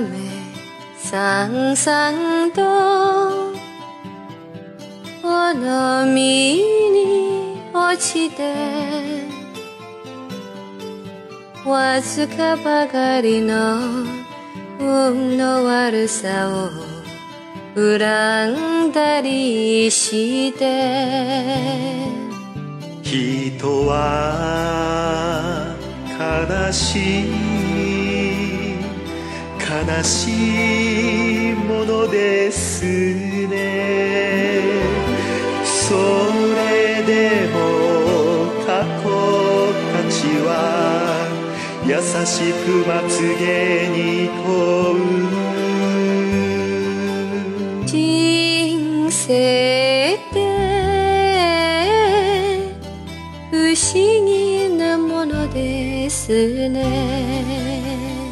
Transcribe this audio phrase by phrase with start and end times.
[0.00, 0.18] 雨
[0.96, 2.62] さんさんと
[5.20, 6.56] この身
[6.90, 8.54] に落ちて
[11.66, 13.78] わずかばかりの
[14.78, 16.70] 運の悪さを
[17.74, 22.30] 恨んだりして。
[23.02, 25.76] 人は
[26.18, 27.49] 悲しい。
[29.70, 34.64] 悲しいものですね。
[35.64, 35.94] そ
[36.56, 37.58] れでも
[38.66, 39.06] 過去
[39.92, 40.50] たちは
[41.86, 41.94] 優
[42.26, 44.48] しくまつげに問
[44.98, 45.40] う。
[47.86, 50.36] 人生って
[53.52, 53.94] 不思
[54.26, 58.29] 議なものですね。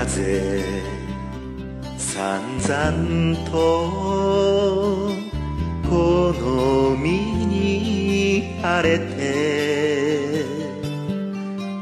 [0.00, 0.64] 風
[1.98, 3.50] さんざんと
[5.86, 7.10] この身
[7.44, 10.46] に晴れて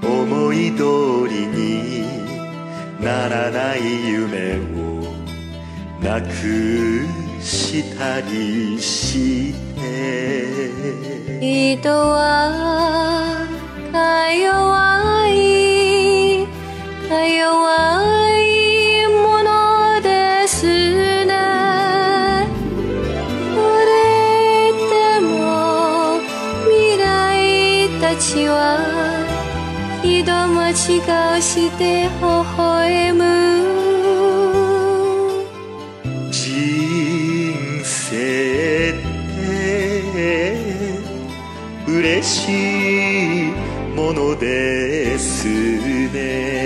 [0.02, 2.02] 思い通りに
[3.00, 5.06] ならない夢を
[6.02, 6.27] なく
[7.41, 11.39] したりして。
[11.41, 13.46] 人は
[13.92, 16.46] か弱い
[17.08, 17.98] か弱い
[28.08, 28.79] たちは
[30.02, 32.11] 一間違うして微
[32.57, 33.20] 笑む。
[36.30, 39.02] 人生っ
[39.36, 40.57] て
[41.86, 42.48] 嬉し
[43.51, 43.52] い
[43.95, 46.58] ものですね。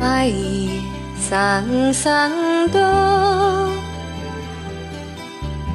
[0.00, 0.32] 愛
[1.16, 2.78] さんさんと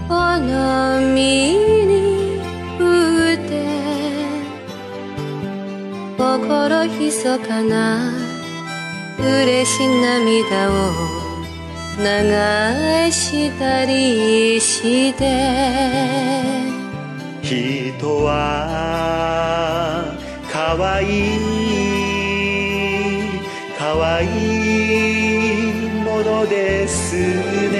[0.07, 1.53] この身
[1.85, 2.39] に
[2.79, 2.81] 降
[3.33, 3.51] って
[6.17, 8.11] 心ひそかな
[9.19, 10.73] 嬉し涙を
[11.97, 16.69] 流したりして。
[17.41, 20.03] 人は
[20.51, 21.39] かわい
[23.99, 24.25] わい
[25.71, 27.17] いものです
[27.69, 27.77] ね。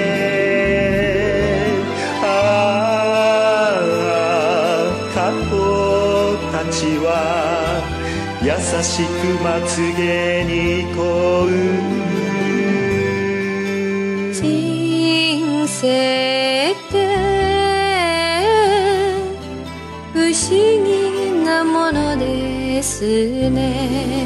[2.22, 3.82] ああ
[5.14, 5.56] 過去
[6.52, 7.08] たちは
[8.42, 9.08] 優しく
[9.42, 10.98] まつげにこ
[11.46, 11.48] う。
[14.34, 14.40] 人
[15.66, 16.94] 生って
[20.12, 20.50] 不思
[20.84, 20.90] 議
[21.46, 24.19] なものですね。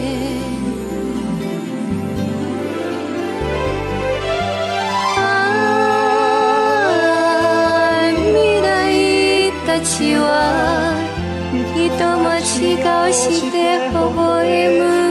[9.75, 10.95] たちは
[11.75, 11.91] 人
[12.23, 12.79] も違
[13.11, 13.57] うして
[13.93, 15.05] 我笑む。